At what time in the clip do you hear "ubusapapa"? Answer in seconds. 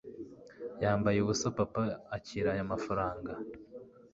1.21-1.81